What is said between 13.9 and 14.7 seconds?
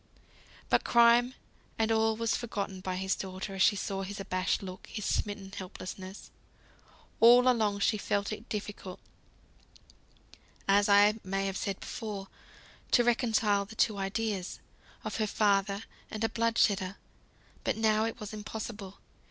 ideas,